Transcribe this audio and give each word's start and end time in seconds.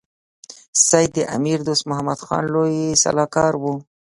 سید 0.87 1.11
د 1.17 1.19
امیر 1.35 1.59
دوست 1.67 1.83
محمد 1.89 2.19
خان 2.25 2.43
لوی 2.53 2.77
سلاکار 3.03 3.53
وو. 3.57 3.73